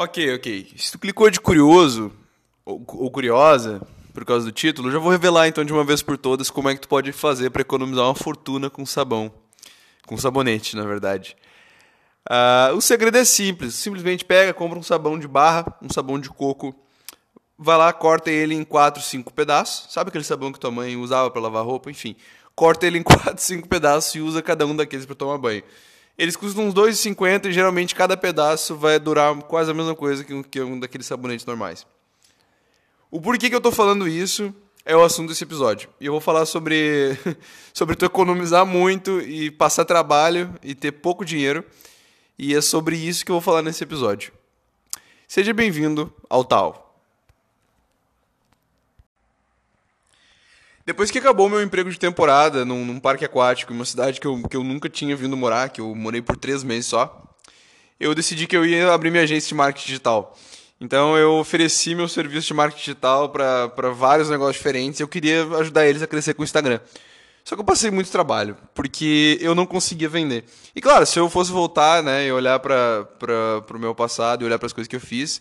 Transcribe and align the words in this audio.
Ok, 0.00 0.32
ok. 0.32 0.74
Se 0.76 0.92
tu 0.92 0.98
clicou 1.00 1.28
de 1.28 1.40
curioso 1.40 2.12
ou, 2.64 2.84
ou 2.86 3.10
curiosa 3.10 3.82
por 4.14 4.24
causa 4.24 4.46
do 4.46 4.52
título, 4.52 4.92
já 4.92 4.98
vou 5.00 5.10
revelar 5.10 5.48
então 5.48 5.64
de 5.64 5.72
uma 5.72 5.82
vez 5.82 6.02
por 6.02 6.16
todas 6.16 6.50
como 6.50 6.68
é 6.68 6.74
que 6.76 6.80
tu 6.82 6.86
pode 6.86 7.10
fazer 7.10 7.50
para 7.50 7.62
economizar 7.62 8.04
uma 8.04 8.14
fortuna 8.14 8.70
com 8.70 8.86
sabão. 8.86 9.28
Com 10.06 10.16
sabonete, 10.16 10.76
na 10.76 10.84
verdade. 10.84 11.36
Uh, 12.30 12.76
o 12.76 12.80
segredo 12.80 13.18
é 13.18 13.24
simples. 13.24 13.74
Simplesmente 13.74 14.24
pega, 14.24 14.54
compra 14.54 14.78
um 14.78 14.84
sabão 14.84 15.18
de 15.18 15.26
barra, 15.26 15.76
um 15.82 15.90
sabão 15.90 16.20
de 16.20 16.28
coco, 16.28 16.72
vai 17.58 17.76
lá, 17.76 17.92
corta 17.92 18.30
ele 18.30 18.54
em 18.54 18.62
4, 18.62 19.02
5 19.02 19.32
pedaços. 19.32 19.92
Sabe 19.92 20.10
aquele 20.10 20.22
sabão 20.22 20.52
que 20.52 20.60
tua 20.60 20.70
mãe 20.70 20.94
usava 20.94 21.28
para 21.28 21.42
lavar 21.42 21.64
roupa? 21.64 21.90
Enfim, 21.90 22.14
corta 22.54 22.86
ele 22.86 22.98
em 22.98 23.02
4, 23.04 23.34
5 23.36 23.66
pedaços 23.66 24.14
e 24.14 24.20
usa 24.20 24.42
cada 24.42 24.64
um 24.64 24.76
daqueles 24.76 25.06
para 25.06 25.16
tomar 25.16 25.38
banho. 25.38 25.64
Eles 26.18 26.34
custam 26.34 26.66
uns 26.66 26.74
2,50 26.74 27.46
e 27.46 27.52
geralmente 27.52 27.94
cada 27.94 28.16
pedaço 28.16 28.74
vai 28.74 28.98
durar 28.98 29.34
quase 29.42 29.70
a 29.70 29.74
mesma 29.74 29.94
coisa 29.94 30.24
que 30.24 30.34
um, 30.34 30.42
que 30.42 30.60
um 30.60 30.80
daqueles 30.80 31.06
sabonetes 31.06 31.46
normais. 31.46 31.86
O 33.08 33.20
porquê 33.20 33.48
que 33.48 33.54
eu 33.54 33.58
estou 33.58 33.70
falando 33.70 34.08
isso 34.08 34.52
é 34.84 34.96
o 34.96 35.04
assunto 35.04 35.28
desse 35.28 35.44
episódio. 35.44 35.88
E 36.00 36.06
eu 36.06 36.12
vou 36.12 36.20
falar 36.20 36.44
sobre, 36.44 37.16
sobre 37.72 37.94
tu 37.94 38.04
economizar 38.04 38.66
muito 38.66 39.20
e 39.20 39.48
passar 39.50 39.84
trabalho 39.84 40.52
e 40.60 40.74
ter 40.74 40.90
pouco 40.90 41.24
dinheiro. 41.24 41.64
E 42.36 42.54
é 42.54 42.60
sobre 42.60 42.96
isso 42.96 43.24
que 43.24 43.30
eu 43.30 43.34
vou 43.34 43.40
falar 43.40 43.62
nesse 43.62 43.84
episódio. 43.84 44.32
Seja 45.28 45.52
bem-vindo 45.52 46.12
ao 46.28 46.44
Tal. 46.44 46.87
Depois 50.88 51.10
que 51.10 51.18
acabou 51.18 51.50
meu 51.50 51.60
emprego 51.60 51.90
de 51.90 51.98
temporada 51.98 52.64
num, 52.64 52.82
num, 52.82 52.98
parque 52.98 53.22
aquático, 53.22 53.74
em 53.74 53.76
uma 53.76 53.84
cidade 53.84 54.18
que 54.18 54.26
eu, 54.26 54.42
que 54.48 54.56
eu 54.56 54.64
nunca 54.64 54.88
tinha 54.88 55.14
vindo 55.14 55.36
morar, 55.36 55.68
que 55.68 55.82
eu 55.82 55.94
morei 55.94 56.22
por 56.22 56.34
três 56.34 56.64
meses 56.64 56.86
só, 56.86 57.28
eu 58.00 58.14
decidi 58.14 58.46
que 58.46 58.56
eu 58.56 58.64
ia 58.64 58.90
abrir 58.90 59.10
minha 59.10 59.22
agência 59.22 59.48
de 59.48 59.54
marketing 59.54 59.86
digital. 59.86 60.34
Então 60.80 61.14
eu 61.14 61.34
ofereci 61.34 61.94
meu 61.94 62.08
serviço 62.08 62.46
de 62.46 62.54
marketing 62.54 62.80
digital 62.80 63.28
para 63.28 63.90
vários 63.92 64.30
negócios 64.30 64.56
diferentes 64.56 64.98
eu 64.98 65.06
queria 65.06 65.44
ajudar 65.58 65.86
eles 65.86 66.00
a 66.00 66.06
crescer 66.06 66.32
com 66.32 66.40
o 66.40 66.44
Instagram. 66.46 66.80
Só 67.44 67.54
que 67.54 67.60
eu 67.60 67.66
passei 67.66 67.90
muito 67.90 68.10
trabalho, 68.10 68.56
porque 68.74 69.36
eu 69.42 69.54
não 69.54 69.66
conseguia 69.66 70.08
vender. 70.08 70.46
E 70.74 70.80
claro, 70.80 71.04
se 71.04 71.18
eu 71.18 71.28
fosse 71.28 71.52
voltar 71.52 72.02
né, 72.02 72.28
e 72.28 72.32
olhar 72.32 72.58
para 72.60 73.06
o 73.74 73.78
meu 73.78 73.94
passado 73.94 74.40
e 74.40 74.46
olhar 74.46 74.58
para 74.58 74.64
as 74.64 74.72
coisas 74.72 74.88
que 74.88 74.96
eu 74.96 75.00
fiz, 75.00 75.38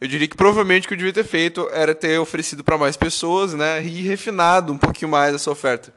eu 0.00 0.06
diria 0.06 0.28
que 0.28 0.36
provavelmente 0.36 0.84
o 0.84 0.88
que 0.88 0.94
eu 0.94 0.98
devia 0.98 1.12
ter 1.12 1.24
feito 1.24 1.68
era 1.72 1.94
ter 1.94 2.18
oferecido 2.18 2.62
para 2.62 2.78
mais 2.78 2.96
pessoas, 2.96 3.52
né, 3.54 3.82
e 3.82 4.02
refinado 4.02 4.72
um 4.72 4.78
pouquinho 4.78 5.10
mais 5.10 5.34
essa 5.34 5.50
oferta. 5.50 5.92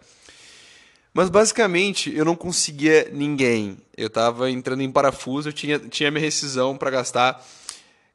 Mas 1.14 1.30
basicamente 1.30 2.16
eu 2.16 2.24
não 2.24 2.36
conseguia 2.36 3.10
ninguém. 3.12 3.78
Eu 3.96 4.08
estava 4.08 4.50
entrando 4.50 4.82
em 4.82 4.92
parafuso, 4.92 5.50
eu 5.50 5.54
tinha, 5.54 5.78
tinha 5.78 6.10
minha 6.10 6.24
rescisão 6.24 6.78
para 6.78 6.90
gastar. 6.90 7.46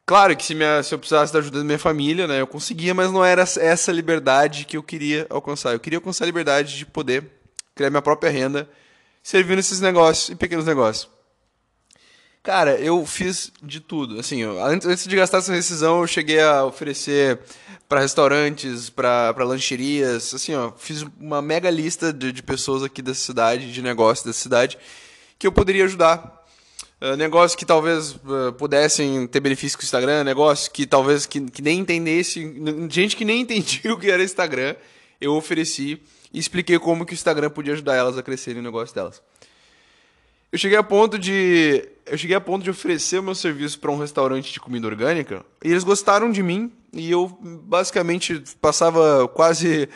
Claro 0.04 0.36
que 0.36 0.44
se, 0.44 0.54
minha, 0.54 0.82
se 0.82 0.94
eu 0.94 0.98
precisasse 0.98 1.32
da 1.32 1.38
ajuda 1.40 1.58
da 1.58 1.64
minha 1.64 1.78
família, 1.78 2.26
né, 2.26 2.40
eu 2.40 2.46
conseguia, 2.46 2.94
mas 2.94 3.12
não 3.12 3.24
era 3.24 3.42
essa 3.42 3.92
liberdade 3.92 4.64
que 4.64 4.76
eu 4.76 4.82
queria 4.82 5.26
alcançar. 5.28 5.72
Eu 5.72 5.80
queria 5.80 5.98
alcançar 5.98 6.24
a 6.24 6.26
liberdade 6.26 6.76
de 6.76 6.86
poder 6.86 7.24
criar 7.74 7.90
minha 7.90 8.02
própria 8.02 8.30
renda, 8.30 8.68
servindo 9.22 9.58
esses 9.58 9.80
negócios 9.80 10.30
e 10.30 10.34
pequenos 10.34 10.64
negócios. 10.64 11.15
Cara, 12.46 12.76
eu 12.78 13.04
fiz 13.04 13.50
de 13.60 13.80
tudo. 13.80 14.20
Assim, 14.20 14.40
eu, 14.40 14.64
antes 14.64 15.04
de 15.04 15.16
gastar 15.16 15.38
essa 15.38 15.52
rescisão, 15.52 16.02
eu 16.02 16.06
cheguei 16.06 16.40
a 16.40 16.64
oferecer 16.64 17.40
para 17.88 17.98
restaurantes, 17.98 18.88
para 18.88 19.34
lancherias. 19.40 20.32
Assim, 20.32 20.54
ó, 20.54 20.70
fiz 20.70 21.04
uma 21.18 21.42
mega 21.42 21.68
lista 21.68 22.12
de, 22.12 22.30
de 22.30 22.44
pessoas 22.44 22.84
aqui 22.84 23.02
da 23.02 23.14
cidade, 23.14 23.72
de 23.72 23.82
negócios 23.82 24.24
da 24.24 24.32
cidade, 24.32 24.78
que 25.36 25.44
eu 25.44 25.50
poderia 25.50 25.86
ajudar. 25.86 26.46
Uh, 27.02 27.16
negócios 27.16 27.56
que 27.56 27.66
talvez 27.66 28.12
uh, 28.12 28.52
pudessem 28.56 29.26
ter 29.26 29.40
benefício 29.40 29.76
com 29.76 29.82
o 29.82 29.84
Instagram, 29.84 30.22
negócios 30.22 30.68
que 30.68 30.86
talvez 30.86 31.26
que, 31.26 31.40
que 31.50 31.60
nem 31.60 31.80
entendesse, 31.80 32.40
gente 32.88 33.16
que 33.16 33.24
nem 33.24 33.40
entendia 33.42 33.92
o 33.92 33.98
que 33.98 34.08
era 34.08 34.22
Instagram, 34.22 34.76
eu 35.20 35.34
ofereci 35.34 36.00
e 36.32 36.38
expliquei 36.38 36.78
como 36.78 37.04
que 37.04 37.12
o 37.12 37.14
Instagram 37.14 37.50
podia 37.50 37.72
ajudar 37.72 37.96
elas 37.96 38.16
a 38.16 38.22
crescerem 38.22 38.62
no 38.62 38.68
negócio 38.68 38.94
delas. 38.94 39.20
Eu 40.56 40.58
cheguei 40.58 40.78
a 40.78 40.82
ponto 40.82 41.18
de 41.18 41.86
eu 42.06 42.16
cheguei 42.16 42.34
a 42.34 42.40
ponto 42.40 42.64
de 42.64 42.70
oferecer 42.70 43.18
o 43.18 43.22
meu 43.22 43.34
serviço 43.34 43.78
para 43.78 43.90
um 43.90 43.98
restaurante 43.98 44.50
de 44.50 44.58
comida 44.58 44.86
orgânica 44.86 45.44
e 45.62 45.70
eles 45.70 45.84
gostaram 45.84 46.30
de 46.30 46.42
mim 46.42 46.72
e 46.94 47.10
eu 47.10 47.28
basicamente 47.42 48.42
passava 48.58 49.28
quase 49.28 49.86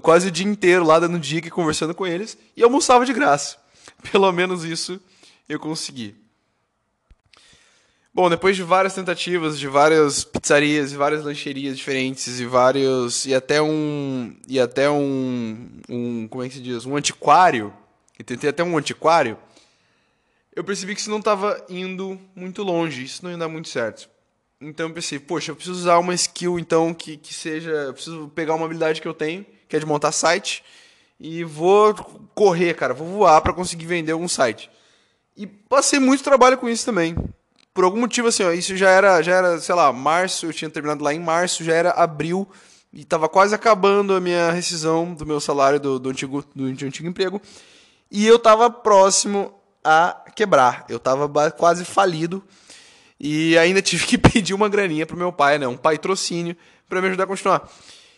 quase 0.00 0.28
o 0.28 0.30
dia 0.30 0.46
inteiro 0.46 0.82
lá 0.82 0.98
dando 0.98 1.18
dica 1.18 1.48
e 1.48 1.50
conversando 1.50 1.94
com 1.94 2.06
eles 2.06 2.38
e 2.56 2.62
almoçava 2.62 3.04
de 3.04 3.12
graça. 3.12 3.58
Pelo 4.10 4.32
menos 4.32 4.64
isso 4.64 4.98
eu 5.46 5.60
consegui. 5.60 6.16
Bom, 8.14 8.30
depois 8.30 8.56
de 8.56 8.62
várias 8.62 8.94
tentativas, 8.94 9.58
de 9.58 9.68
várias 9.68 10.24
pizzarias, 10.24 10.90
e 10.90 10.96
várias 10.96 11.22
lancherias 11.22 11.76
diferentes 11.76 12.40
e 12.40 12.46
vários 12.46 13.26
e 13.26 13.34
até 13.34 13.60
um 13.60 14.34
e 14.48 14.58
até 14.58 14.88
um, 14.88 15.68
um 15.86 16.26
como 16.28 16.42
é 16.44 16.48
que 16.48 16.54
se 16.54 16.62
diz, 16.62 16.86
um 16.86 16.96
antiquário, 16.96 17.74
e 18.18 18.24
tentei 18.24 18.48
até 18.50 18.64
um 18.64 18.76
antiquário, 18.76 19.36
eu 20.58 20.64
percebi 20.64 20.92
que 20.92 21.00
isso 21.00 21.08
não 21.08 21.20
estava 21.20 21.64
indo 21.68 22.18
muito 22.34 22.64
longe, 22.64 23.04
isso 23.04 23.22
não 23.22 23.30
ia 23.30 23.38
dar 23.38 23.46
muito 23.46 23.68
certo. 23.68 24.10
Então 24.60 24.88
eu 24.88 24.92
pensei, 24.92 25.16
poxa, 25.16 25.52
eu 25.52 25.54
preciso 25.54 25.78
usar 25.78 26.00
uma 26.00 26.12
skill 26.14 26.58
então 26.58 26.92
que, 26.92 27.16
que 27.16 27.32
seja. 27.32 27.70
Eu 27.70 27.94
preciso 27.94 28.28
pegar 28.34 28.56
uma 28.56 28.64
habilidade 28.64 29.00
que 29.00 29.06
eu 29.06 29.14
tenho, 29.14 29.46
que 29.68 29.76
é 29.76 29.78
de 29.78 29.86
montar 29.86 30.10
site, 30.10 30.64
e 31.20 31.44
vou 31.44 31.94
correr, 32.34 32.74
cara, 32.74 32.92
vou 32.92 33.06
voar 33.06 33.40
para 33.40 33.52
conseguir 33.52 33.86
vender 33.86 34.10
algum 34.10 34.26
site. 34.26 34.68
E 35.36 35.46
passei 35.46 36.00
muito 36.00 36.24
trabalho 36.24 36.58
com 36.58 36.68
isso 36.68 36.84
também. 36.84 37.14
Por 37.72 37.84
algum 37.84 38.00
motivo, 38.00 38.26
assim, 38.26 38.42
ó, 38.42 38.50
isso 38.50 38.76
já 38.76 38.90
era, 38.90 39.22
já 39.22 39.36
era, 39.36 39.60
sei 39.60 39.76
lá, 39.76 39.92
março, 39.92 40.44
eu 40.44 40.52
tinha 40.52 40.68
terminado 40.68 41.04
lá 41.04 41.14
em 41.14 41.20
março, 41.20 41.62
já 41.62 41.72
era 41.72 41.92
abril, 41.92 42.48
e 42.92 43.02
estava 43.02 43.28
quase 43.28 43.54
acabando 43.54 44.12
a 44.12 44.20
minha 44.20 44.50
rescisão 44.50 45.14
do 45.14 45.24
meu 45.24 45.38
salário 45.38 45.78
do, 45.78 46.00
do, 46.00 46.10
antigo, 46.10 46.44
do 46.52 46.64
antigo 46.64 47.06
emprego. 47.06 47.40
E 48.10 48.26
eu 48.26 48.36
estava 48.36 48.68
próximo 48.68 49.54
a 49.88 50.22
quebrar. 50.34 50.84
Eu 50.86 50.98
estava 50.98 51.50
quase 51.50 51.82
falido 51.82 52.44
e 53.18 53.56
ainda 53.56 53.80
tive 53.82 54.04
que 54.04 54.18
pedir 54.18 54.52
uma 54.52 54.68
graninha 54.68 55.06
pro 55.06 55.16
meu 55.16 55.32
pai, 55.32 55.58
né, 55.58 55.66
um 55.66 55.78
patrocínio, 55.78 56.54
para 56.86 57.00
me 57.00 57.08
ajudar 57.08 57.24
a 57.24 57.26
continuar. 57.26 57.70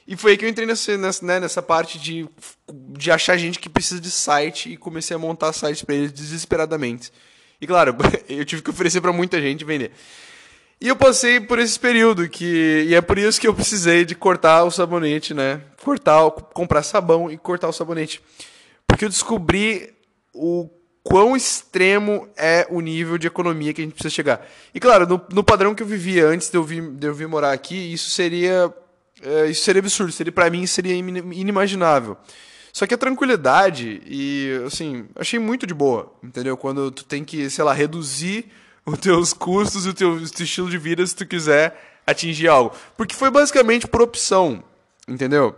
E 0.04 0.16
foi 0.16 0.32
aí 0.32 0.36
que 0.36 0.44
eu 0.44 0.48
entrei 0.48 0.66
nessa, 0.66 0.98
nessa, 0.98 1.24
né, 1.24 1.38
nessa 1.38 1.62
parte 1.62 1.96
de, 1.96 2.28
de 2.68 3.12
achar 3.12 3.36
gente 3.36 3.60
que 3.60 3.68
precisa 3.68 4.00
de 4.00 4.10
site 4.10 4.72
e 4.72 4.76
comecei 4.76 5.14
a 5.14 5.18
montar 5.18 5.52
sites 5.52 5.84
para 5.84 5.94
eles 5.94 6.10
desesperadamente. 6.10 7.12
E 7.60 7.68
claro, 7.68 7.94
eu 8.28 8.44
tive 8.44 8.62
que 8.62 8.70
oferecer 8.70 9.00
para 9.00 9.12
muita 9.12 9.40
gente 9.40 9.64
vender. 9.64 9.92
E 10.80 10.88
eu 10.88 10.96
passei 10.96 11.38
por 11.38 11.60
esse 11.60 11.78
período 11.78 12.28
que 12.28 12.86
e 12.88 12.94
é 12.96 13.00
por 13.00 13.16
isso 13.16 13.40
que 13.40 13.46
eu 13.46 13.54
precisei 13.54 14.04
de 14.04 14.16
cortar 14.16 14.64
o 14.64 14.70
sabonete, 14.72 15.34
né? 15.34 15.60
Cortar, 15.84 16.30
comprar 16.52 16.82
sabão 16.82 17.30
e 17.30 17.38
cortar 17.38 17.68
o 17.68 17.72
sabonete. 17.72 18.20
Porque 18.88 19.04
eu 19.04 19.08
descobri 19.08 19.94
o 20.32 20.68
quão 21.02 21.36
extremo 21.36 22.28
é 22.36 22.66
o 22.70 22.80
nível 22.80 23.16
de 23.18 23.26
economia 23.26 23.72
que 23.72 23.80
a 23.80 23.84
gente 23.84 23.94
precisa 23.94 24.14
chegar. 24.14 24.46
E 24.74 24.80
claro, 24.80 25.06
no, 25.06 25.20
no 25.32 25.42
padrão 25.42 25.74
que 25.74 25.82
eu 25.82 25.86
vivia 25.86 26.26
antes 26.26 26.50
de 26.50 26.56
eu 26.56 26.62
vir, 26.62 26.82
de 26.82 27.06
eu 27.06 27.14
vir 27.14 27.28
morar 27.28 27.52
aqui, 27.52 27.92
isso 27.92 28.10
seria 28.10 28.72
é, 29.22 29.46
isso 29.46 29.64
seria 29.64 29.80
absurdo, 29.80 30.12
seria 30.12 30.32
para 30.32 30.48
mim 30.50 30.66
seria 30.66 30.94
inimaginável. 30.94 32.16
Só 32.72 32.86
que 32.86 32.94
a 32.94 32.98
tranquilidade 32.98 34.00
e 34.06 34.62
assim, 34.66 35.08
achei 35.16 35.38
muito 35.38 35.66
de 35.66 35.74
boa, 35.74 36.12
entendeu? 36.22 36.56
Quando 36.56 36.90
tu 36.90 37.04
tem 37.04 37.24
que, 37.24 37.50
sei 37.50 37.64
lá, 37.64 37.72
reduzir 37.72 38.46
os 38.86 38.98
teus 38.98 39.32
custos 39.32 39.86
e 39.86 39.88
o 39.88 39.94
teu, 39.94 40.12
o 40.12 40.30
teu 40.30 40.44
estilo 40.44 40.70
de 40.70 40.78
vida 40.78 41.04
se 41.06 41.14
tu 41.14 41.26
quiser 41.26 42.00
atingir 42.06 42.48
algo. 42.48 42.74
Porque 42.96 43.14
foi 43.14 43.30
basicamente 43.30 43.86
por 43.88 44.02
opção, 44.02 44.62
entendeu? 45.08 45.54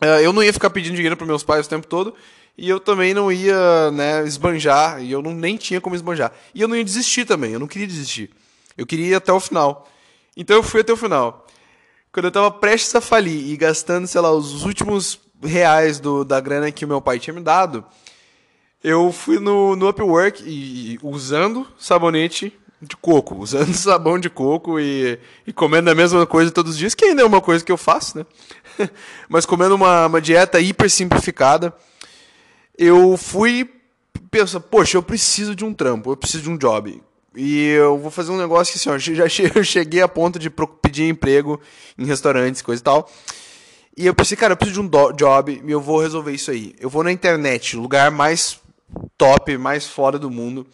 É, 0.00 0.24
eu 0.24 0.32
não 0.32 0.42
ia 0.42 0.52
ficar 0.52 0.70
pedindo 0.70 0.94
dinheiro 0.94 1.16
para 1.16 1.26
meus 1.26 1.42
pais 1.42 1.66
o 1.66 1.68
tempo 1.68 1.86
todo 1.86 2.14
e 2.58 2.68
eu 2.68 2.80
também 2.80 3.14
não 3.14 3.30
ia 3.30 3.92
né, 3.92 4.26
esbanjar, 4.26 5.00
e 5.00 5.12
eu 5.12 5.22
não, 5.22 5.32
nem 5.32 5.56
tinha 5.56 5.80
como 5.80 5.94
esbanjar. 5.94 6.32
E 6.52 6.60
eu 6.60 6.66
não 6.66 6.74
ia 6.74 6.82
desistir 6.82 7.24
também, 7.24 7.52
eu 7.52 7.60
não 7.60 7.68
queria 7.68 7.86
desistir. 7.86 8.30
Eu 8.76 8.84
queria 8.84 9.06
ir 9.06 9.14
até 9.14 9.32
o 9.32 9.38
final. 9.38 9.88
Então 10.36 10.56
eu 10.56 10.62
fui 10.62 10.80
até 10.80 10.92
o 10.92 10.96
final. 10.96 11.46
Quando 12.10 12.24
eu 12.24 12.28
estava 12.30 12.50
prestes 12.50 12.92
a 12.96 13.00
falir 13.00 13.48
e 13.48 13.56
gastando, 13.56 14.08
sei 14.08 14.20
lá, 14.20 14.32
os 14.32 14.64
últimos 14.64 15.20
reais 15.40 16.00
do, 16.00 16.24
da 16.24 16.40
grana 16.40 16.72
que 16.72 16.84
o 16.84 16.88
meu 16.88 17.00
pai 17.00 17.20
tinha 17.20 17.32
me 17.32 17.40
dado, 17.40 17.84
eu 18.82 19.12
fui 19.12 19.38
no, 19.38 19.76
no 19.76 19.88
Upwork 19.88 20.42
e, 20.44 20.94
e 20.94 20.98
usando 21.00 21.64
sabonete 21.78 22.52
de 22.82 22.96
coco, 22.96 23.36
usando 23.38 23.72
sabão 23.72 24.18
de 24.18 24.28
coco 24.28 24.80
e, 24.80 25.16
e 25.46 25.52
comendo 25.52 25.90
a 25.90 25.94
mesma 25.94 26.26
coisa 26.26 26.50
todos 26.50 26.72
os 26.72 26.78
dias, 26.78 26.92
que 26.92 27.04
ainda 27.04 27.22
é 27.22 27.24
uma 27.24 27.40
coisa 27.40 27.64
que 27.64 27.70
eu 27.70 27.76
faço, 27.76 28.18
né? 28.18 28.26
Mas 29.28 29.46
comendo 29.46 29.76
uma, 29.76 30.06
uma 30.06 30.20
dieta 30.20 30.58
hiper 30.58 30.90
simplificada 30.90 31.72
eu 32.78 33.16
fui 33.16 33.68
pensa, 34.30 34.60
poxa, 34.60 34.96
eu 34.96 35.02
preciso 35.02 35.54
de 35.54 35.64
um 35.64 35.72
trampo, 35.72 36.12
eu 36.12 36.16
preciso 36.16 36.44
de 36.44 36.50
um 36.50 36.56
job. 36.56 37.02
E 37.34 37.66
eu 37.70 37.98
vou 37.98 38.10
fazer 38.10 38.30
um 38.30 38.36
negócio 38.36 38.72
que 38.72 38.78
assim, 38.78 38.90
ó, 38.90 38.98
já 39.28 39.28
cheguei 39.62 40.00
a 40.00 40.08
ponto 40.08 40.38
de 40.38 40.50
pedir 40.50 41.08
emprego 41.08 41.60
em 41.96 42.04
restaurantes, 42.04 42.62
coisa 42.62 42.80
e 42.80 42.84
tal. 42.84 43.10
E 43.96 44.06
eu 44.06 44.14
pensei, 44.14 44.36
cara, 44.36 44.52
eu 44.52 44.56
preciso 44.56 44.80
de 44.80 44.86
um 44.86 45.12
job 45.12 45.62
e 45.64 45.70
eu 45.70 45.80
vou 45.80 46.00
resolver 46.00 46.32
isso 46.32 46.50
aí. 46.50 46.74
Eu 46.78 46.88
vou 46.88 47.02
na 47.02 47.10
internet, 47.10 47.76
lugar 47.76 48.10
mais 48.10 48.60
top, 49.16 49.56
mais 49.58 49.86
fora 49.86 50.18
do 50.18 50.30
mundo. 50.30 50.66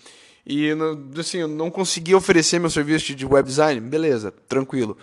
e 0.47 0.71
assim, 1.19 1.39
eu 1.39 1.49
não 1.49 1.71
consegui 1.71 2.15
oferecer 2.15 2.59
meu 2.59 2.71
serviço 2.71 3.15
de 3.15 3.25
web 3.27 3.49
design, 3.49 3.81
beleza, 3.81 4.33
tranquilo. 4.49 4.97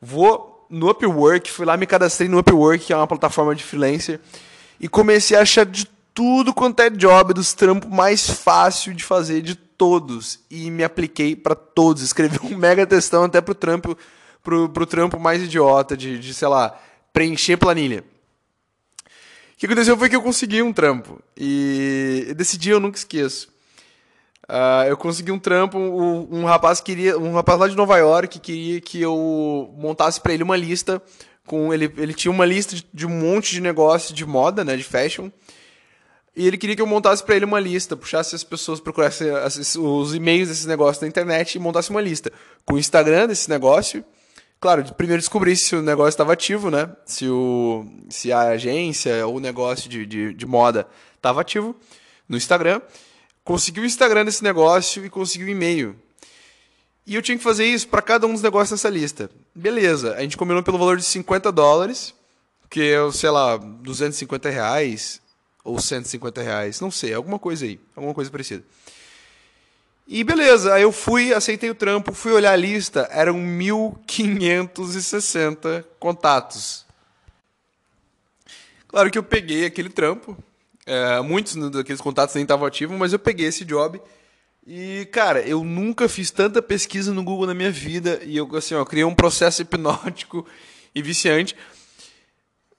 Vou 0.00 0.66
no 0.68 0.90
Upwork, 0.90 1.50
fui 1.50 1.64
lá, 1.64 1.76
me 1.76 1.86
cadastrei 1.86 2.28
no 2.28 2.38
Upwork, 2.38 2.86
que 2.86 2.92
é 2.92 2.96
uma 2.96 3.06
plataforma 3.06 3.54
de 3.54 3.62
freelancer, 3.62 4.20
e 4.80 4.88
comecei 4.88 5.36
a 5.36 5.42
achar 5.42 5.64
de 5.64 5.86
tudo 6.16 6.54
quanto 6.54 6.80
é 6.80 6.88
job, 6.88 7.34
dos 7.34 7.52
trampos 7.52 7.90
mais 7.90 8.26
fácil 8.28 8.94
de 8.94 9.04
fazer 9.04 9.42
de 9.42 9.54
todos. 9.54 10.40
E 10.50 10.70
me 10.70 10.82
apliquei 10.82 11.36
para 11.36 11.54
todos. 11.54 12.02
Escrevi 12.02 12.38
um 12.42 12.56
mega 12.56 12.86
textão 12.86 13.24
até 13.24 13.42
pro 13.42 13.54
trampo, 13.54 13.96
pro, 14.42 14.66
pro 14.70 14.86
trampo 14.86 15.20
mais 15.20 15.42
idiota, 15.42 15.94
de, 15.94 16.18
de, 16.18 16.32
sei 16.32 16.48
lá, 16.48 16.74
preencher 17.12 17.58
planilha. 17.58 18.02
O 18.02 19.58
que 19.58 19.66
aconteceu 19.66 19.96
foi 19.98 20.08
que 20.08 20.16
eu 20.16 20.22
consegui 20.22 20.62
um 20.62 20.72
trampo. 20.72 21.20
E 21.36 22.32
desse 22.34 22.56
dia 22.56 22.72
eu 22.72 22.80
nunca 22.80 22.96
esqueço. 22.96 23.48
Uh, 24.48 24.88
eu 24.88 24.96
consegui 24.96 25.30
um 25.30 25.38
trampo, 25.38 25.76
um, 25.76 26.28
um, 26.30 26.44
rapaz 26.46 26.80
queria, 26.80 27.18
um 27.18 27.34
rapaz 27.34 27.58
lá 27.58 27.68
de 27.68 27.76
Nova 27.76 27.98
York 27.98 28.38
queria 28.38 28.80
que 28.80 29.02
eu 29.02 29.74
montasse 29.76 30.20
para 30.20 30.32
ele 30.32 30.44
uma 30.44 30.56
lista 30.56 31.02
com 31.44 31.74
ele, 31.74 31.92
ele 31.98 32.14
tinha 32.14 32.30
uma 32.30 32.46
lista 32.46 32.74
de, 32.74 32.86
de 32.94 33.06
um 33.06 33.10
monte 33.10 33.50
de 33.50 33.60
negócios 33.60 34.16
de 34.16 34.24
moda, 34.24 34.64
né, 34.64 34.76
de 34.76 34.84
fashion. 34.84 35.30
E 36.36 36.46
ele 36.46 36.58
queria 36.58 36.76
que 36.76 36.82
eu 36.82 36.86
montasse 36.86 37.24
para 37.24 37.34
ele 37.34 37.46
uma 37.46 37.58
lista, 37.58 37.96
puxasse 37.96 38.34
as 38.34 38.44
pessoas, 38.44 38.78
procurassem 38.78 39.28
os 39.78 40.14
e-mails 40.14 40.48
desses 40.48 40.66
negócios 40.66 41.00
na 41.00 41.08
internet 41.08 41.54
e 41.54 41.58
montasse 41.58 41.88
uma 41.88 42.00
lista 42.00 42.30
com 42.66 42.74
o 42.74 42.78
Instagram 42.78 43.26
desse 43.26 43.48
negócio. 43.48 44.04
Claro, 44.60 44.84
primeiro 44.94 45.20
descobrir 45.20 45.56
se 45.56 45.74
o 45.74 45.80
negócio 45.80 46.10
estava 46.10 46.34
ativo, 46.34 46.70
né? 46.70 46.90
Se, 47.06 47.26
o, 47.26 47.86
se 48.10 48.30
a 48.32 48.40
agência 48.48 49.26
ou 49.26 49.36
o 49.36 49.40
negócio 49.40 49.88
de, 49.88 50.04
de, 50.04 50.34
de 50.34 50.46
moda 50.46 50.86
estava 51.16 51.40
ativo 51.40 51.74
no 52.28 52.36
Instagram 52.36 52.82
conseguiu 53.46 53.84
o 53.84 53.86
Instagram 53.86 54.24
desse 54.24 54.42
negócio 54.42 55.06
e 55.06 55.08
conseguiu 55.08 55.46
o 55.46 55.50
e-mail. 55.50 55.96
E 57.06 57.14
eu 57.14 57.22
tinha 57.22 57.38
que 57.38 57.44
fazer 57.44 57.64
isso 57.64 57.86
para 57.86 58.02
cada 58.02 58.26
um 58.26 58.32
dos 58.32 58.42
negócios 58.42 58.70
dessa 58.78 58.90
lista. 58.90 59.30
Beleza, 59.54 60.14
a 60.16 60.20
gente 60.20 60.36
combinou 60.36 60.64
pelo 60.64 60.76
valor 60.76 60.96
de 60.96 61.04
50 61.04 61.52
dólares, 61.52 62.12
que 62.68 62.82
é, 62.82 63.12
sei 63.12 63.30
lá, 63.30 63.56
250 63.56 64.50
reais 64.50 65.22
ou 65.66 65.78
150 65.78 66.42
reais, 66.42 66.80
não 66.80 66.90
sei, 66.90 67.12
alguma 67.12 67.38
coisa 67.38 67.66
aí, 67.66 67.78
alguma 67.94 68.14
coisa 68.14 68.30
parecida. 68.30 68.64
E 70.08 70.22
beleza, 70.22 70.72
aí 70.72 70.82
eu 70.82 70.92
fui, 70.92 71.34
aceitei 71.34 71.68
o 71.68 71.74
trampo, 71.74 72.12
fui 72.12 72.30
olhar 72.32 72.52
a 72.52 72.56
lista, 72.56 73.08
eram 73.10 73.34
1.560 73.34 75.84
contatos. 75.98 76.86
Claro 78.86 79.10
que 79.10 79.18
eu 79.18 79.22
peguei 79.22 79.66
aquele 79.66 79.90
trampo, 79.90 80.38
é, 80.86 81.20
muitos 81.20 81.56
daqueles 81.72 82.00
contatos 82.00 82.36
nem 82.36 82.44
estavam 82.44 82.66
ativos, 82.66 82.96
mas 82.96 83.12
eu 83.12 83.18
peguei 83.18 83.46
esse 83.46 83.64
job. 83.64 84.00
E, 84.64 85.08
cara, 85.12 85.40
eu 85.40 85.62
nunca 85.62 86.08
fiz 86.08 86.30
tanta 86.30 86.62
pesquisa 86.62 87.12
no 87.12 87.22
Google 87.22 87.46
na 87.46 87.54
minha 87.54 87.70
vida. 87.70 88.20
E 88.24 88.36
eu, 88.36 88.48
assim, 88.56 88.74
ó, 88.74 88.84
criei 88.84 89.04
um 89.04 89.14
processo 89.14 89.62
hipnótico 89.62 90.46
e 90.94 91.02
viciante. 91.02 91.54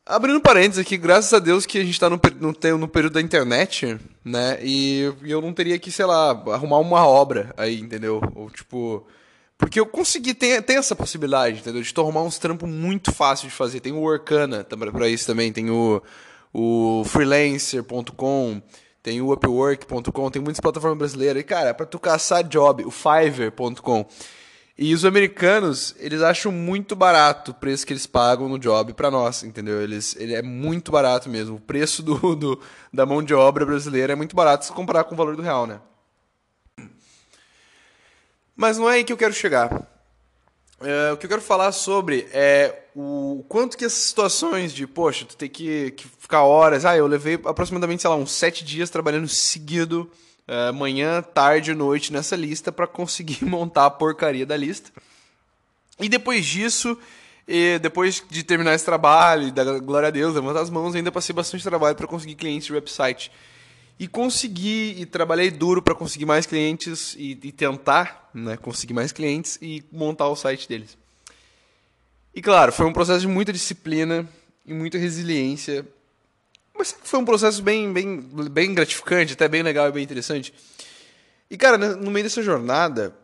Abrindo 0.08 0.40
parênteses 0.40 0.80
aqui, 0.80 0.96
graças 0.96 1.34
a 1.34 1.40
Deus 1.40 1.66
que 1.66 1.78
a 1.78 1.82
gente 1.82 1.92
está 1.92 2.10
no, 2.10 2.20
no, 2.40 2.78
no, 2.78 2.88
período 2.88 3.14
da 3.14 3.22
internet, 3.22 4.00
né? 4.24 4.58
E, 4.62 5.14
e 5.24 5.32
eu 5.32 5.42
não 5.42 5.52
teria 5.52 5.78
que, 5.78 5.92
sei 5.92 6.06
lá, 6.06 6.30
arrumar 6.54 6.78
uma 6.80 7.06
obra 7.06 7.54
aí, 7.58 7.80
entendeu? 7.80 8.22
Ou 8.34 8.50
tipo. 8.50 9.06
Porque 9.58 9.80
eu 9.80 9.86
consegui, 9.86 10.34
tem, 10.34 10.62
tem 10.62 10.78
essa 10.78 10.96
possibilidade, 10.96 11.60
entendeu? 11.60 11.82
De 11.82 11.94
tu 11.94 12.00
arrumar 12.00 12.22
uns 12.22 12.38
trampos 12.38 12.70
muito 12.70 13.12
fácil 13.12 13.50
de 13.50 13.54
fazer. 13.54 13.80
Tem 13.80 13.92
o 13.92 14.00
Workana 14.00 14.64
para 14.64 15.10
isso 15.10 15.26
também, 15.26 15.52
tem 15.52 15.70
o 15.70 16.02
o 16.54 17.04
freelancer.com, 17.06 18.62
tem 19.04 19.22
o 19.22 19.32
upwork.com, 19.32 20.32
tem 20.32 20.42
muitas 20.42 20.60
plataformas 20.60 20.98
brasileiras. 20.98 21.42
E, 21.42 21.46
cara, 21.46 21.74
para 21.74 21.86
tu 21.86 22.00
caçar 22.00 22.44
job, 22.44 22.84
o 22.84 22.92
fiverr.com. 22.92 24.06
E 24.80 24.94
os 24.94 25.04
americanos, 25.04 25.96
eles 25.98 26.22
acham 26.22 26.52
muito 26.52 26.96
barato 26.96 27.50
o 27.50 27.54
preço 27.54 27.86
que 27.86 27.92
eles 27.92 28.06
pagam 28.06 28.48
no 28.48 28.60
job 28.60 28.94
para 28.94 29.10
nós, 29.10 29.42
entendeu? 29.42 29.82
Eles, 29.82 30.16
ele 30.20 30.36
é 30.36 30.42
muito 30.44 30.92
barato 30.92 31.28
mesmo. 31.28 31.56
O 31.56 31.60
preço 31.60 32.04
do, 32.04 32.36
do, 32.36 32.62
da 32.94 33.04
mão 33.04 33.24
de 33.24 33.34
obra 33.34 33.66
brasileira 33.66 34.14
é 34.14 34.16
muito 34.16 34.36
barato 34.36 34.66
se 34.66 34.72
comparar 34.72 35.06
com 35.06 35.16
o 35.16 35.18
valor 35.18 35.36
do 35.36 35.42
real, 35.42 35.66
né? 35.66 35.82
Mas 38.56 38.78
não 38.78 38.88
é 38.88 38.96
aí 38.96 39.04
que 39.04 39.12
eu 39.12 39.18
quero 39.18 39.34
chegar. 39.34 39.88
É, 40.80 41.12
o 41.12 41.18
que 41.18 41.26
eu 41.26 41.30
quero 41.30 41.42
falar 41.42 41.72
sobre 41.72 42.28
é 42.32 42.84
o 42.96 43.44
quanto 43.50 43.78
que 43.78 43.86
essas 43.86 44.04
situações 44.04 44.72
de, 44.72 44.86
poxa, 44.86 45.26
tu 45.26 45.36
tem 45.36 45.50
que, 45.50 45.90
que 45.92 46.08
ficar 46.08 46.44
horas. 46.44 46.86
Ah, 46.86 46.96
eu 46.96 47.08
levei 47.08 47.40
aproximadamente, 47.46 48.04
sei 48.04 48.10
lá, 48.12 48.16
uns 48.16 48.32
sete 48.32 48.64
dias 48.64 48.92
trabalhando 48.92 49.28
seguido, 49.28 50.12
é, 50.48 50.72
manhã, 50.72 51.22
tarde 51.22 51.74
noite 51.74 52.14
nessa 52.14 52.36
lista 52.36 52.72
para 52.72 52.88
conseguir 52.88 53.44
montar 53.46 53.86
a 53.86 53.90
porcaria 53.90 54.46
da 54.46 54.56
lista. 54.56 54.92
E 56.00 56.08
depois 56.08 56.46
disso, 56.46 56.98
e 57.48 57.80
depois 57.80 58.24
de 58.30 58.44
terminar 58.44 58.74
esse 58.74 58.86
trabalho, 58.86 59.52
da 59.52 59.80
glória 59.80 60.08
a 60.08 60.12
Deus, 60.12 60.36
levantar 60.36 60.62
as 60.62 60.70
mãos, 60.70 60.96
ainda 60.96 61.12
passei 61.12 61.34
bastante 61.34 61.64
trabalho 61.64 61.96
para 61.96 62.08
conseguir 62.08 62.36
clientes 62.36 62.68
de 62.68 62.74
website. 62.74 63.32
E 64.00 64.08
consegui, 64.08 64.96
e 65.00 65.06
trabalhei 65.06 65.50
duro 65.50 65.82
para 65.82 65.96
conseguir 65.96 66.26
mais 66.26 66.46
clientes 66.46 67.16
e, 67.18 67.32
e, 67.42 67.52
tentar 67.52 68.30
né, 68.32 68.56
conseguir 68.56 68.94
mais 68.94 69.12
clientes 69.12 69.58
e 69.60 69.84
montar 69.92 70.28
o 70.28 70.36
site 70.36 70.70
deles. 70.70 70.96
E 72.36 72.42
claro, 72.42 72.72
foi 72.72 72.86
um 72.86 72.94
processo 72.94 73.22
de 73.22 73.28
muita 73.28 73.52
disciplina 73.52 74.28
e 74.64 74.72
muita 74.72 75.00
resiliência. 75.00 75.84
Mas 76.78 76.96
foi 77.04 77.20
um 77.20 77.26
processo 77.26 77.62
bem, 77.62 77.92
bem, 77.92 78.20
bem 78.50 78.74
gratificante, 78.74 79.34
até 79.34 79.48
bem 79.48 79.64
legal 79.64 79.88
e 79.88 79.92
bem 79.92 80.04
interessante. 80.04 80.54
E 81.50 81.58
cara, 81.58 81.78
no 81.78 82.12
meio 82.12 82.24
dessa 82.24 82.42
jornada, 82.42 83.16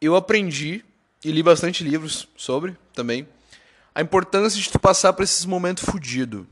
eu 0.00 0.16
aprendi 0.16 0.84
e 1.24 1.30
li 1.30 1.42
bastante 1.42 1.84
livros 1.84 2.28
sobre 2.36 2.76
também 2.94 3.28
a 3.94 4.00
importância 4.00 4.60
de 4.60 4.70
tu 4.70 4.78
passar 4.78 5.12
por 5.12 5.22
esses 5.22 5.44
momentos 5.44 5.84
fudidos 5.84 6.46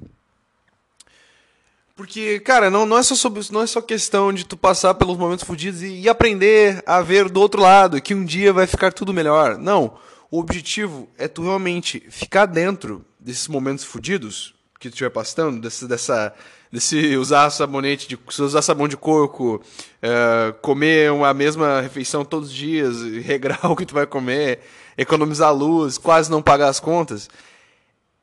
porque, 1.99 2.39
cara, 2.39 2.71
não, 2.71 2.87
não, 2.87 2.97
é 2.97 3.03
só 3.03 3.17
sobre, 3.17 3.43
não 3.51 3.61
é 3.61 3.67
só 3.67 3.81
questão 3.81 4.33
de 4.33 4.47
tu 4.47 4.57
passar 4.57 4.95
pelos 4.95 5.19
momentos 5.19 5.45
fodidos 5.45 5.83
e, 5.83 6.03
e, 6.03 6.09
aprender 6.09 6.81
a 6.87 7.03
ver 7.03 7.29
do 7.29 7.41
outro 7.41 7.61
lado, 7.61 8.01
que 8.01 8.15
um 8.15 8.25
dia 8.25 8.53
vai 8.53 8.69
ficar 8.69 8.93
tudo 8.93 9.13
melhor. 9.13 9.59
Não. 9.59 9.99
O 10.31 10.39
objetivo 10.39 11.09
é 11.19 11.27
tu 11.27 11.43
realmente 11.43 11.99
ficar 12.09 12.47
dentro 12.47 13.05
desses 13.19 13.49
momentos 13.49 13.85
fodidos 13.85 14.55
que 14.79 14.89
estiver 14.89 15.11
passando, 15.11 15.61
desse, 15.61 15.87
dessa, 15.87 16.33
desse 16.73 17.17
usar 17.17 17.51
sabonete, 17.51 18.09
de 18.09 18.19
usar 18.41 18.63
sabão 18.63 18.87
de 18.87 18.97
coco, 18.97 19.61
é, 20.01 20.55
comer 20.63 21.11
a 21.25 21.35
mesma 21.35 21.81
refeição 21.81 22.25
todos 22.25 22.49
os 22.49 22.55
dias, 22.55 23.03
regrar 23.25 23.71
o 23.71 23.77
que 23.77 23.87
tu 23.87 23.95
vai 23.95 24.07
comer, 24.07 24.61
economizar 24.97 25.53
luz, 25.55 25.99
quase 25.99 26.31
não 26.31 26.43
pagar 26.43 26.69
as 26.69 26.81
contas. 26.81 27.29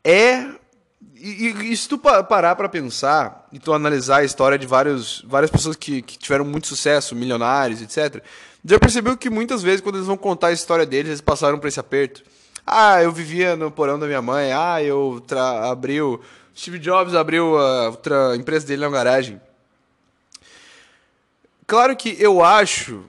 É 0.04 0.46
e, 1.18 1.72
e, 1.72 1.78
se 1.78 1.90
tu 1.90 1.98
parar 1.98 2.56
para 2.56 2.70
pensar 2.70 3.48
e 3.52 3.58
tu 3.58 3.74
analisar 3.74 4.18
a 4.18 4.24
história 4.24 4.60
de 4.60 4.68
vários, 4.68 5.26
várias 5.28 5.50
pessoas 5.50 5.76
que, 5.76 6.02
que 6.02 6.20
tiveram 6.20 6.46
muito 6.46 6.68
sucesso, 6.68 7.16
milionários, 7.16 7.82
etc., 7.82 8.22
já 8.64 8.80
percebeu 8.80 9.16
que 9.16 9.30
muitas 9.30 9.64
vezes, 9.64 9.82
quando 9.82 9.96
eles 9.96 10.08
vão 10.08 10.18
contar 10.18 10.48
a 10.48 10.52
história 10.52 10.86
deles, 10.86 11.08
eles 11.08 11.22
passaram 11.22 11.58
por 11.58 11.68
esse 11.68 11.80
aperto. 11.80 12.24
Ah, 12.66 13.02
eu 13.02 13.12
vivia 13.12 13.56
no 13.56 13.70
porão 13.70 14.00
da 14.00 14.08
minha 14.08 14.22
mãe. 14.22 14.52
Ah, 14.52 14.82
eu 14.82 15.24
abri 15.70 16.02
o. 16.02 16.20
Steve 16.58 16.80
Jobs 16.80 17.14
abriu 17.14 17.58
a 17.58 17.90
outra 17.90 18.36
empresa 18.36 18.66
dele 18.66 18.82
na 18.82 18.90
garagem. 18.90 19.42
Claro 21.68 21.96
que 21.98 22.16
eu 22.18 22.42
acho, 22.42 23.04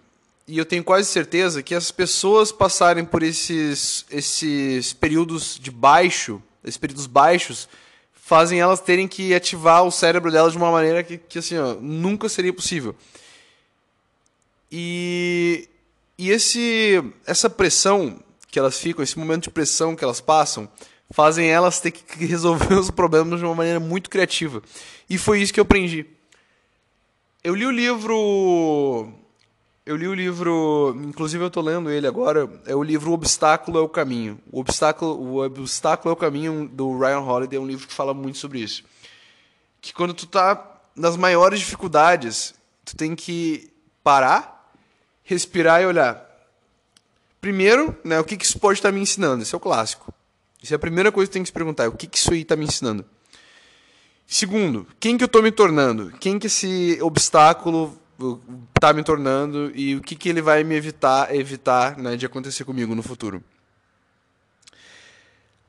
e 0.48 0.58
eu 0.58 0.64
tenho 0.64 0.82
quase 0.82 1.08
certeza, 1.08 1.62
que 1.62 1.74
as 1.74 1.92
pessoas 1.92 2.50
passarem 2.50 3.04
por 3.04 3.22
esses, 3.22 4.04
esses 4.10 4.92
períodos 4.92 5.60
de 5.60 5.70
baixo, 5.70 6.42
esses 6.64 6.76
períodos 6.76 7.06
baixos, 7.06 7.68
fazem 8.12 8.58
elas 8.58 8.80
terem 8.80 9.06
que 9.06 9.32
ativar 9.32 9.84
o 9.84 9.92
cérebro 9.92 10.32
delas 10.32 10.52
de 10.52 10.58
uma 10.58 10.72
maneira 10.72 11.04
que, 11.04 11.16
que 11.16 11.38
assim, 11.38 11.56
ó, 11.56 11.74
nunca 11.74 12.28
seria 12.28 12.52
possível. 12.52 12.96
E, 14.72 15.68
e 16.18 16.30
esse, 16.30 17.00
essa 17.24 17.48
pressão 17.48 18.18
que 18.50 18.58
elas 18.58 18.78
ficam, 18.78 19.04
esse 19.04 19.16
momento 19.16 19.44
de 19.44 19.50
pressão 19.50 19.94
que 19.94 20.02
elas 20.02 20.20
passam, 20.20 20.68
fazem 21.10 21.48
elas 21.48 21.80
ter 21.80 21.90
que 21.90 22.26
resolver 22.26 22.74
os 22.78 22.90
problemas 22.90 23.40
de 23.40 23.46
uma 23.46 23.54
maneira 23.54 23.80
muito 23.80 24.10
criativa. 24.10 24.62
E 25.08 25.18
foi 25.18 25.40
isso 25.40 25.52
que 25.52 25.60
eu 25.60 25.64
aprendi. 25.64 26.06
Eu 27.42 27.54
li 27.54 27.64
o 27.64 27.70
livro 27.70 29.12
eu 29.86 29.94
li 29.94 30.08
o 30.08 30.14
livro, 30.14 31.00
inclusive 31.04 31.44
eu 31.44 31.46
estou 31.46 31.62
lendo 31.62 31.88
ele 31.88 32.08
agora, 32.08 32.50
é 32.66 32.74
o 32.74 32.82
livro 32.82 33.12
O 33.12 33.14
Obstáculo 33.14 33.78
é 33.78 33.80
o 33.80 33.88
Caminho. 33.88 34.36
O 34.50 34.58
Obstáculo, 34.58 35.12
o 35.16 35.44
Obstáculo 35.44 36.10
é 36.10 36.12
o 36.12 36.16
Caminho, 36.16 36.68
do 36.68 36.98
Ryan 36.98 37.20
Holiday, 37.20 37.56
é 37.56 37.62
um 37.62 37.66
livro 37.68 37.86
que 37.86 37.94
fala 37.94 38.12
muito 38.12 38.36
sobre 38.36 38.58
isso. 38.58 38.82
Que 39.80 39.92
quando 39.92 40.12
tu 40.12 40.26
tá 40.26 40.80
nas 40.96 41.16
maiores 41.16 41.60
dificuldades, 41.60 42.52
tu 42.84 42.96
tem 42.96 43.14
que 43.14 43.72
parar, 44.02 44.72
respirar 45.22 45.80
e 45.80 45.86
olhar. 45.86 46.20
Primeiro, 47.40 47.96
né, 48.02 48.18
o 48.18 48.24
que, 48.24 48.36
que 48.36 48.44
isso 48.44 48.58
pode 48.58 48.80
estar 48.80 48.88
tá 48.88 48.92
me 48.92 49.00
ensinando? 49.00 49.44
Esse 49.44 49.54
é 49.54 49.56
o 49.56 49.60
clássico. 49.60 50.12
Isso 50.66 50.74
é 50.74 50.76
a 50.76 50.80
primeira 50.80 51.12
coisa 51.12 51.28
que 51.28 51.32
tem 51.32 51.42
que 51.44 51.48
se 51.48 51.52
perguntar, 51.52 51.86
o 51.86 51.92
que, 51.92 52.08
que 52.08 52.18
isso 52.18 52.32
aí 52.32 52.40
está 52.40 52.56
me 52.56 52.64
ensinando? 52.64 53.04
Segundo, 54.26 54.84
quem 54.98 55.16
que 55.16 55.22
eu 55.22 55.26
estou 55.26 55.40
me 55.40 55.52
tornando? 55.52 56.10
Quem 56.18 56.40
que 56.40 56.48
esse 56.48 56.98
obstáculo 57.00 57.96
tá 58.80 58.92
me 58.92 59.04
tornando 59.04 59.70
e 59.76 59.94
o 59.94 60.00
que, 60.00 60.16
que 60.16 60.28
ele 60.28 60.42
vai 60.42 60.64
me 60.64 60.74
evitar 60.74 61.32
evitar 61.32 61.96
né, 61.96 62.16
de 62.16 62.26
acontecer 62.26 62.64
comigo 62.64 62.96
no 62.96 63.02
futuro. 63.04 63.44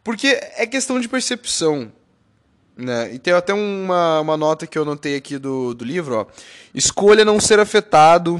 Porque 0.03 0.39
é 0.55 0.65
questão 0.65 0.99
de 0.99 1.07
percepção. 1.07 1.91
Né? 2.75 3.13
E 3.13 3.19
tem 3.19 3.35
até 3.35 3.53
uma, 3.53 4.21
uma 4.21 4.35
nota 4.35 4.65
que 4.65 4.79
eu 4.79 4.85
notei 4.85 5.15
aqui 5.15 5.37
do, 5.37 5.75
do 5.75 5.85
livro. 5.85 6.15
Ó. 6.15 6.25
Escolha 6.73 7.23
não 7.23 7.39
ser 7.39 7.59
afetado 7.59 8.35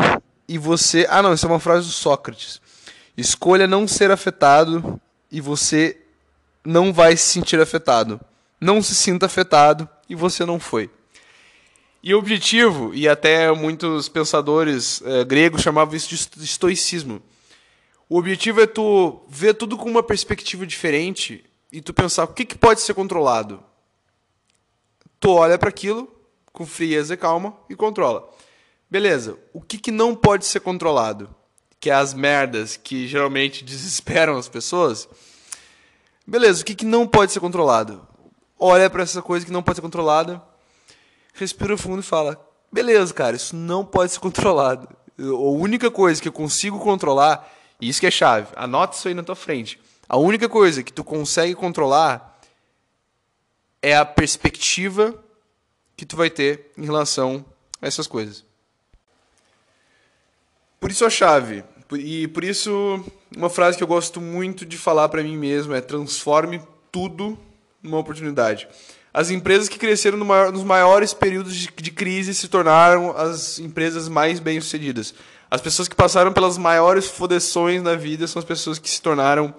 e 0.47 0.57
você. 0.57 1.05
Ah, 1.07 1.21
não, 1.21 1.35
isso 1.35 1.45
é 1.45 1.49
uma 1.49 1.59
frase 1.59 1.85
do 1.85 1.93
Sócrates. 1.93 2.59
Escolha 3.15 3.67
não 3.67 3.87
ser 3.87 4.09
afetado 4.09 4.99
e 5.31 5.39
você 5.39 6.06
não 6.67 6.91
vai 6.91 7.15
se 7.15 7.23
sentir 7.29 7.59
afetado. 7.61 8.19
Não 8.59 8.81
se 8.81 8.93
sinta 8.93 9.25
afetado 9.25 9.87
e 10.09 10.15
você 10.15 10.45
não 10.45 10.59
foi. 10.59 10.89
E 12.03 12.13
o 12.13 12.19
objetivo, 12.19 12.93
e 12.93 13.07
até 13.07 13.49
muitos 13.53 14.09
pensadores 14.09 15.01
eh, 15.05 15.23
gregos 15.23 15.61
chamavam 15.61 15.95
isso 15.95 16.09
de 16.09 16.43
estoicismo. 16.43 17.21
O 18.09 18.17
objetivo 18.17 18.59
é 18.61 18.67
tu 18.67 19.21
ver 19.29 19.53
tudo 19.53 19.77
com 19.77 19.89
uma 19.89 20.03
perspectiva 20.03 20.67
diferente 20.67 21.43
e 21.71 21.81
tu 21.81 21.93
pensar 21.93 22.25
o 22.25 22.33
que, 22.33 22.43
que 22.43 22.57
pode 22.57 22.81
ser 22.81 22.93
controlado. 22.93 23.63
Tu 25.21 25.29
olha 25.31 25.57
para 25.57 25.69
aquilo 25.69 26.13
com 26.51 26.65
frieza 26.65 27.13
e 27.13 27.17
calma 27.17 27.55
e 27.69 27.75
controla. 27.75 28.29
Beleza, 28.89 29.37
o 29.53 29.61
que, 29.61 29.77
que 29.77 29.91
não 29.91 30.13
pode 30.13 30.45
ser 30.45 30.59
controlado? 30.59 31.33
Que 31.79 31.89
é 31.89 31.93
as 31.93 32.13
merdas 32.13 32.75
que 32.75 33.07
geralmente 33.07 33.63
desesperam 33.65 34.37
as 34.37 34.49
pessoas. 34.49 35.07
Beleza, 36.29 36.61
o 36.61 36.65
que, 36.65 36.75
que 36.75 36.85
não 36.85 37.07
pode 37.07 37.31
ser 37.31 37.39
controlado? 37.39 38.05
Olha 38.59 38.89
para 38.89 39.01
essa 39.01 39.21
coisa 39.21 39.45
que 39.45 39.51
não 39.51 39.63
pode 39.63 39.77
ser 39.77 39.81
controlada, 39.81 40.43
respira 41.33 41.77
fundo 41.77 42.01
e 42.01 42.03
fala: 42.03 42.37
beleza, 42.69 43.13
cara, 43.13 43.37
isso 43.37 43.55
não 43.55 43.85
pode 43.85 44.11
ser 44.11 44.19
controlado. 44.21 44.89
A 45.17 45.23
única 45.23 45.89
coisa 45.89 46.21
que 46.21 46.27
eu 46.27 46.33
consigo 46.33 46.79
controlar, 46.79 47.49
e 47.79 47.87
isso 47.87 48.01
que 48.01 48.07
é 48.07 48.11
chave, 48.11 48.49
anota 48.57 48.97
isso 48.97 49.07
aí 49.07 49.13
na 49.13 49.23
tua 49.23 49.37
frente. 49.37 49.79
A 50.09 50.17
única 50.17 50.49
coisa 50.49 50.83
que 50.83 50.91
tu 50.91 51.03
consegue 51.03 51.55
controlar 51.55 52.39
é 53.81 53.95
a 53.95 54.05
perspectiva 54.05 55.23
que 55.95 56.05
tu 56.05 56.17
vai 56.17 56.29
ter 56.29 56.71
em 56.77 56.83
relação 56.83 57.45
a 57.81 57.87
essas 57.87 58.05
coisas. 58.05 58.45
Por 60.79 60.91
isso 60.91 61.05
a 61.05 61.09
chave, 61.09 61.63
e 61.93 62.27
por 62.27 62.43
isso 62.43 63.03
uma 63.35 63.49
frase 63.49 63.77
que 63.77 63.83
eu 63.83 63.87
gosto 63.87 64.19
muito 64.19 64.65
de 64.65 64.77
falar 64.77 65.07
para 65.09 65.23
mim 65.23 65.37
mesmo 65.37 65.73
é 65.73 65.81
transforme 65.81 66.61
tudo 66.91 67.37
numa 67.81 67.97
oportunidade. 67.97 68.67
As 69.13 69.29
empresas 69.29 69.69
que 69.69 69.79
cresceram 69.79 70.17
no 70.17 70.25
maior, 70.25 70.51
nos 70.51 70.63
maiores 70.63 71.13
períodos 71.13 71.55
de, 71.55 71.69
de 71.75 71.91
crise 71.91 72.35
se 72.35 72.47
tornaram 72.47 73.15
as 73.15 73.57
empresas 73.57 74.07
mais 74.09 74.39
bem-sucedidas. 74.39 75.13
As 75.49 75.61
pessoas 75.61 75.87
que 75.87 75.95
passaram 75.95 76.33
pelas 76.33 76.57
maiores 76.57 77.07
fodeções 77.07 77.81
na 77.81 77.95
vida 77.95 78.27
são 78.27 78.39
as 78.39 78.45
pessoas 78.45 78.77
que 78.77 78.89
se 78.89 79.01
tornaram 79.01 79.55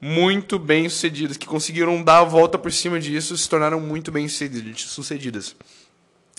muito 0.00 0.58
bem-sucedidas, 0.58 1.36
que 1.36 1.46
conseguiram 1.46 2.02
dar 2.02 2.18
a 2.18 2.24
volta 2.24 2.58
por 2.58 2.70
cima 2.72 3.00
disso, 3.00 3.36
se 3.38 3.48
tornaram 3.48 3.80
muito 3.80 4.12
bem-sucedidas. 4.12 5.56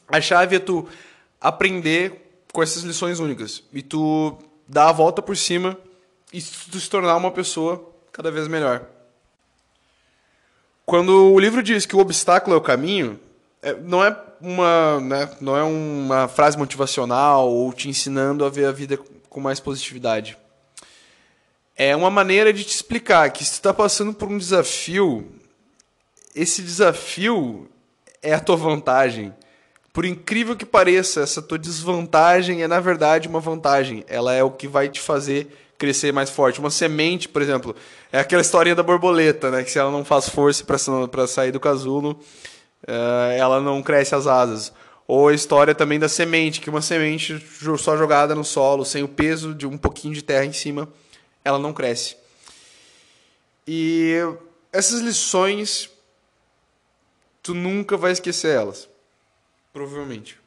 A 0.08 0.22
chave 0.22 0.58
é 0.58 0.60
tu 0.60 0.88
aprender 1.42 2.44
com 2.54 2.62
essas 2.62 2.84
lições 2.84 3.20
únicas 3.20 3.64
e 3.74 3.82
tu 3.82 4.38
dar 4.68 4.90
a 4.90 4.92
volta 4.92 5.22
por 5.22 5.36
cima 5.38 5.78
e 6.32 6.42
se 6.42 6.90
tornar 6.90 7.16
uma 7.16 7.32
pessoa 7.32 7.92
cada 8.12 8.32
vez 8.32 8.48
melhor. 8.48 8.86
Quando 10.86 11.34
o 11.34 11.40
livro 11.40 11.64
diz 11.64 11.86
que 11.86 11.96
o 11.96 12.00
obstáculo 12.00 12.56
é 12.56 12.60
o 12.60 12.62
caminho, 12.62 13.20
é, 13.62 13.74
não 13.74 14.04
é 14.04 14.16
uma, 14.40 15.00
né, 15.00 15.30
não 15.42 15.58
é 15.58 15.64
uma 15.64 16.28
frase 16.28 16.58
motivacional 16.58 17.50
ou 17.50 17.74
te 17.74 17.90
ensinando 17.90 18.46
a 18.46 18.50
ver 18.50 18.66
a 18.66 18.72
vida 18.72 18.98
com 19.30 19.40
mais 19.40 19.60
positividade. 19.60 20.38
É 21.76 21.96
uma 21.96 22.10
maneira 22.10 22.54
de 22.54 22.64
te 22.64 22.74
explicar 22.74 23.30
que 23.32 23.44
se 23.44 23.52
tu 23.52 23.56
está 23.56 23.74
passando 23.74 24.14
por 24.14 24.30
um 24.30 24.38
desafio, 24.38 25.30
esse 26.34 26.62
desafio 26.62 27.70
é 28.22 28.34
a 28.34 28.40
tua 28.40 28.56
vantagem. 28.56 29.34
Por 29.96 30.04
incrível 30.04 30.58
que 30.58 30.66
pareça, 30.66 31.22
essa 31.22 31.42
tua 31.42 31.58
desvantagem 31.58 32.62
é 32.62 32.68
na 32.68 32.82
verdade 32.82 33.30
uma 33.30 33.40
vantagem. 33.40 34.04
Ela 34.10 34.34
é 34.34 34.44
o 34.44 34.52
que 34.52 34.68
vai 34.68 34.90
te 34.90 35.00
fazer 35.00 35.48
crescer 35.78 36.12
mais 36.12 36.30
forte. 36.30 36.60
Uma 36.60 36.70
semente, 36.70 37.30
por 37.30 37.42
exemplo, 37.42 37.74
é 38.12 38.20
aquela 38.20 38.42
historinha 38.42 38.76
da 38.76 38.84
borboleta, 38.84 39.50
né? 39.50 39.64
Que 39.64 39.72
se 39.72 39.80
ela 39.80 39.90
não 39.90 40.04
faz 40.04 40.28
força 40.28 40.66
para 40.66 41.28
sair 41.28 41.54
do 41.54 41.62
casulo, 41.62 42.20
uh, 42.84 43.32
ela 43.38 43.62
não 43.62 43.82
cresce 43.82 44.14
as 44.14 44.28
asas. 44.28 44.74
Ou 45.08 45.30
a 45.30 45.34
história 45.34 45.74
também 45.74 45.98
da 45.98 46.10
semente, 46.10 46.60
que 46.60 46.70
uma 46.70 46.82
semente 46.82 47.42
só 47.80 47.96
jogada 47.96 48.36
no 48.36 48.44
solo, 48.44 48.84
sem 48.84 49.02
o 49.02 49.08
peso 49.08 49.56
de 49.56 49.66
um 49.66 49.78
pouquinho 49.78 50.14
de 50.14 50.22
terra 50.22 50.44
em 50.44 50.52
cima, 50.52 50.90
ela 51.42 51.58
não 51.58 51.72
cresce. 51.72 52.18
E 53.66 54.18
essas 54.74 55.00
lições, 55.00 55.90
tu 57.42 57.54
nunca 57.54 57.96
vai 57.96 58.12
esquecer 58.12 58.54
elas. 58.54 58.94
Provavelmente. 59.76 60.38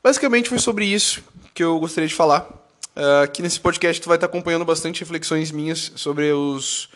Basicamente 0.00 0.48
foi 0.48 0.60
sobre 0.60 0.84
isso 0.84 1.20
que 1.52 1.64
eu 1.64 1.80
gostaria 1.80 2.06
de 2.06 2.14
falar. 2.14 2.48
Uh, 2.94 3.24
aqui 3.24 3.42
nesse 3.42 3.58
podcast 3.58 4.00
tu 4.00 4.06
vai 4.06 4.16
estar 4.16 4.26
acompanhando 4.26 4.64
bastante 4.64 5.00
reflexões 5.00 5.50
minhas 5.50 5.90
sobre 5.96 6.32
os 6.32 6.88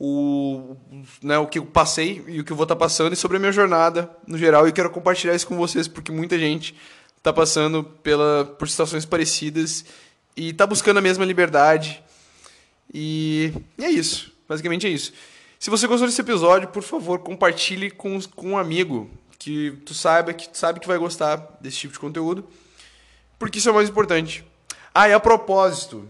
o, 0.00 0.74
né, 1.22 1.36
o 1.36 1.46
que 1.46 1.58
eu 1.58 1.66
passei 1.66 2.24
e 2.26 2.40
o 2.40 2.44
que 2.44 2.52
eu 2.52 2.56
vou 2.56 2.64
estar 2.64 2.74
passando 2.74 3.12
e 3.12 3.16
sobre 3.16 3.36
a 3.36 3.40
minha 3.40 3.52
jornada 3.52 4.10
no 4.26 4.38
geral. 4.38 4.66
E 4.66 4.72
quero 4.72 4.88
compartilhar 4.88 5.34
isso 5.34 5.46
com 5.46 5.58
vocês 5.58 5.86
porque 5.86 6.10
muita 6.10 6.38
gente 6.38 6.74
está 7.18 7.34
passando 7.34 7.84
pela, 7.84 8.46
por 8.58 8.66
situações 8.66 9.04
parecidas 9.04 9.84
e 10.34 10.52
está 10.52 10.66
buscando 10.66 10.96
a 10.96 11.02
mesma 11.02 11.26
liberdade. 11.26 12.02
E, 12.94 13.52
e, 13.76 13.84
é 13.84 13.90
isso. 13.90 14.32
Basicamente 14.48 14.86
é 14.86 14.90
isso. 14.90 15.12
Se 15.58 15.68
você 15.68 15.86
gostou 15.86 16.08
desse 16.08 16.22
episódio, 16.22 16.68
por 16.68 16.82
favor, 16.82 17.18
compartilhe 17.18 17.90
com, 17.90 18.18
com 18.34 18.52
um 18.52 18.58
amigo 18.58 19.10
que 19.46 19.70
tu 19.84 19.94
saiba 19.94 20.32
que 20.32 20.48
tu 20.48 20.58
sabe 20.58 20.80
que 20.80 20.88
vai 20.88 20.98
gostar 20.98 21.36
desse 21.60 21.76
tipo 21.76 21.92
de 21.92 22.00
conteúdo, 22.00 22.44
porque 23.38 23.60
isso 23.60 23.68
é 23.68 23.70
o 23.70 23.74
mais 23.76 23.88
importante. 23.88 24.44
Ah, 24.92 25.08
e 25.08 25.12
a 25.12 25.20
propósito, 25.20 26.08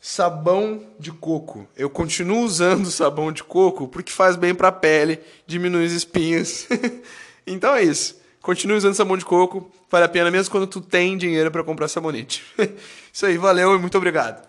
sabão 0.00 0.82
de 0.98 1.12
coco. 1.12 1.68
Eu 1.76 1.90
continuo 1.90 2.40
usando 2.40 2.88
sabão 2.90 3.30
de 3.30 3.44
coco 3.44 3.86
porque 3.86 4.10
faz 4.10 4.36
bem 4.36 4.54
para 4.54 4.68
a 4.68 4.72
pele, 4.72 5.20
diminui 5.46 5.84
as 5.84 5.92
espinhas. 5.92 6.66
então 7.46 7.74
é 7.74 7.82
isso. 7.82 8.18
Continue 8.40 8.78
usando 8.78 8.94
sabão 8.94 9.18
de 9.18 9.26
coco, 9.26 9.70
vale 9.90 10.06
a 10.06 10.08
pena 10.08 10.30
mesmo 10.30 10.50
quando 10.50 10.66
tu 10.66 10.80
tem 10.80 11.18
dinheiro 11.18 11.50
para 11.50 11.62
comprar 11.62 11.88
sabonete. 11.88 12.42
isso 13.12 13.26
aí, 13.26 13.36
valeu 13.36 13.76
e 13.76 13.78
muito 13.78 13.98
obrigado. 13.98 14.48